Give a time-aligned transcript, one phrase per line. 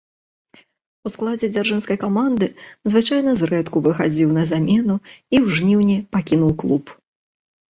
[1.07, 2.47] У складзе дзяржынскай каманды
[2.93, 4.95] звычайна зрэдку выхадзіў на замену,
[5.37, 6.83] і ў жніўні пакінуў клуб.